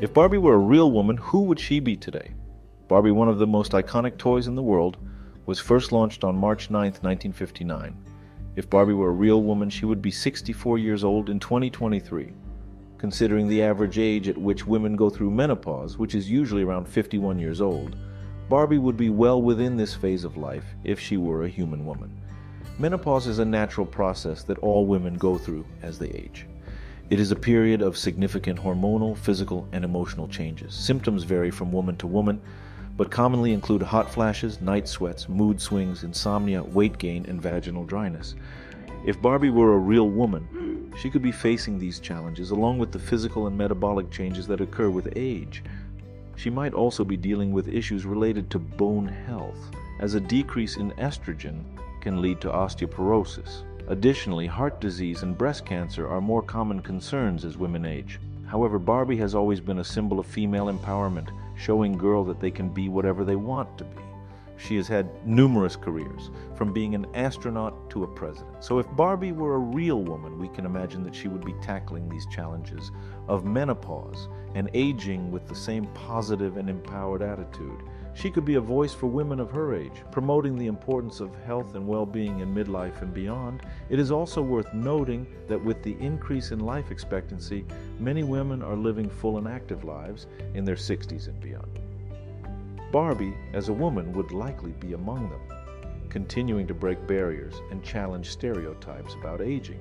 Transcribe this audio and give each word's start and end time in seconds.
If 0.00 0.14
Barbie 0.14 0.38
were 0.38 0.54
a 0.54 0.58
real 0.58 0.90
woman, 0.90 1.18
who 1.18 1.42
would 1.42 1.60
she 1.60 1.78
be 1.78 1.94
today? 1.94 2.30
Barbie, 2.88 3.10
one 3.10 3.28
of 3.28 3.36
the 3.36 3.46
most 3.46 3.72
iconic 3.72 4.16
toys 4.16 4.46
in 4.46 4.54
the 4.54 4.62
world, 4.62 4.96
was 5.44 5.60
first 5.60 5.92
launched 5.92 6.24
on 6.24 6.34
March 6.34 6.70
9, 6.70 6.80
1959. 6.80 7.94
If 8.56 8.70
Barbie 8.70 8.94
were 8.94 9.10
a 9.10 9.12
real 9.12 9.42
woman, 9.42 9.68
she 9.68 9.84
would 9.84 10.00
be 10.00 10.10
64 10.10 10.78
years 10.78 11.04
old 11.04 11.28
in 11.28 11.38
2023. 11.38 12.32
Considering 12.96 13.46
the 13.46 13.62
average 13.62 13.98
age 13.98 14.26
at 14.26 14.38
which 14.38 14.66
women 14.66 14.96
go 14.96 15.10
through 15.10 15.30
menopause, 15.30 15.98
which 15.98 16.14
is 16.14 16.30
usually 16.30 16.62
around 16.62 16.88
51 16.88 17.38
years 17.38 17.60
old, 17.60 17.94
Barbie 18.48 18.78
would 18.78 18.96
be 18.96 19.10
well 19.10 19.42
within 19.42 19.76
this 19.76 19.94
phase 19.94 20.24
of 20.24 20.38
life 20.38 20.64
if 20.82 20.98
she 20.98 21.18
were 21.18 21.44
a 21.44 21.48
human 21.48 21.84
woman. 21.84 22.10
Menopause 22.78 23.26
is 23.26 23.38
a 23.38 23.44
natural 23.44 23.86
process 23.86 24.44
that 24.44 24.58
all 24.60 24.86
women 24.86 25.18
go 25.18 25.36
through 25.36 25.66
as 25.82 25.98
they 25.98 26.08
age. 26.08 26.46
It 27.10 27.18
is 27.18 27.32
a 27.32 27.36
period 27.36 27.82
of 27.82 27.98
significant 27.98 28.60
hormonal, 28.60 29.18
physical, 29.18 29.66
and 29.72 29.84
emotional 29.84 30.28
changes. 30.28 30.72
Symptoms 30.72 31.24
vary 31.24 31.50
from 31.50 31.72
woman 31.72 31.96
to 31.96 32.06
woman, 32.06 32.40
but 32.96 33.10
commonly 33.10 33.52
include 33.52 33.82
hot 33.82 34.08
flashes, 34.08 34.60
night 34.60 34.86
sweats, 34.86 35.28
mood 35.28 35.60
swings, 35.60 36.04
insomnia, 36.04 36.62
weight 36.62 36.98
gain, 36.98 37.26
and 37.26 37.42
vaginal 37.42 37.84
dryness. 37.84 38.36
If 39.04 39.20
Barbie 39.20 39.50
were 39.50 39.74
a 39.74 39.78
real 39.78 40.08
woman, 40.08 40.92
she 41.00 41.10
could 41.10 41.20
be 41.20 41.32
facing 41.32 41.80
these 41.80 41.98
challenges 41.98 42.52
along 42.52 42.78
with 42.78 42.92
the 42.92 43.00
physical 43.00 43.48
and 43.48 43.58
metabolic 43.58 44.08
changes 44.12 44.46
that 44.46 44.60
occur 44.60 44.88
with 44.88 45.12
age. 45.16 45.64
She 46.36 46.48
might 46.48 46.74
also 46.74 47.04
be 47.04 47.16
dealing 47.16 47.50
with 47.50 47.66
issues 47.66 48.06
related 48.06 48.50
to 48.50 48.60
bone 48.60 49.08
health, 49.08 49.58
as 49.98 50.14
a 50.14 50.20
decrease 50.20 50.76
in 50.76 50.92
estrogen 50.92 51.64
can 52.00 52.22
lead 52.22 52.40
to 52.42 52.50
osteoporosis. 52.50 53.64
Additionally, 53.90 54.46
heart 54.46 54.80
disease 54.80 55.24
and 55.24 55.36
breast 55.36 55.66
cancer 55.66 56.06
are 56.06 56.20
more 56.20 56.42
common 56.42 56.80
concerns 56.80 57.44
as 57.44 57.58
women 57.58 57.84
age. 57.84 58.20
However, 58.46 58.78
Barbie 58.78 59.16
has 59.16 59.34
always 59.34 59.58
been 59.58 59.80
a 59.80 59.84
symbol 59.84 60.20
of 60.20 60.26
female 60.26 60.66
empowerment, 60.66 61.28
showing 61.56 61.98
girls 61.98 62.28
that 62.28 62.38
they 62.38 62.52
can 62.52 62.68
be 62.68 62.88
whatever 62.88 63.24
they 63.24 63.34
want 63.34 63.76
to 63.78 63.84
be. 63.84 64.02
She 64.56 64.76
has 64.76 64.86
had 64.86 65.08
numerous 65.26 65.74
careers, 65.74 66.30
from 66.54 66.72
being 66.72 66.94
an 66.94 67.08
astronaut 67.14 67.90
to 67.90 68.04
a 68.04 68.06
president. 68.06 68.62
So, 68.62 68.78
if 68.78 68.86
Barbie 68.94 69.32
were 69.32 69.56
a 69.56 69.58
real 69.58 70.04
woman, 70.04 70.38
we 70.38 70.46
can 70.46 70.66
imagine 70.66 71.02
that 71.02 71.14
she 71.14 71.26
would 71.26 71.44
be 71.44 71.54
tackling 71.60 72.08
these 72.08 72.26
challenges 72.26 72.92
of 73.26 73.44
menopause 73.44 74.28
and 74.54 74.70
aging 74.72 75.32
with 75.32 75.48
the 75.48 75.56
same 75.56 75.86
positive 75.94 76.58
and 76.58 76.70
empowered 76.70 77.22
attitude. 77.22 77.82
She 78.14 78.30
could 78.30 78.44
be 78.44 78.56
a 78.56 78.60
voice 78.60 78.92
for 78.92 79.06
women 79.06 79.40
of 79.40 79.50
her 79.50 79.74
age, 79.74 80.02
promoting 80.10 80.56
the 80.56 80.66
importance 80.66 81.20
of 81.20 81.34
health 81.44 81.74
and 81.74 81.86
well 81.86 82.04
being 82.04 82.40
in 82.40 82.54
midlife 82.54 83.02
and 83.02 83.14
beyond. 83.14 83.62
It 83.88 83.98
is 83.98 84.10
also 84.10 84.42
worth 84.42 84.72
noting 84.74 85.26
that 85.48 85.62
with 85.62 85.82
the 85.82 85.96
increase 86.00 86.50
in 86.50 86.60
life 86.60 86.90
expectancy, 86.90 87.64
many 87.98 88.22
women 88.22 88.62
are 88.62 88.76
living 88.76 89.08
full 89.08 89.38
and 89.38 89.46
active 89.46 89.84
lives 89.84 90.26
in 90.54 90.64
their 90.64 90.76
60s 90.76 91.28
and 91.28 91.40
beyond. 91.40 91.78
Barbie, 92.92 93.36
as 93.52 93.68
a 93.68 93.72
woman, 93.72 94.12
would 94.12 94.32
likely 94.32 94.72
be 94.72 94.94
among 94.94 95.30
them, 95.30 95.58
continuing 96.08 96.66
to 96.66 96.74
break 96.74 97.06
barriers 97.06 97.54
and 97.70 97.84
challenge 97.84 98.30
stereotypes 98.30 99.14
about 99.14 99.40
aging. 99.40 99.80